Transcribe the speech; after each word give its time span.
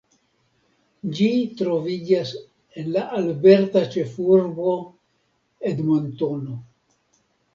Ĝi 1.17 1.27
troviĝas 1.59 2.31
en 2.83 2.89
la 2.95 3.03
alberta 3.19 3.83
ĉefurbo 3.95 4.73
Edmontono. 5.73 6.57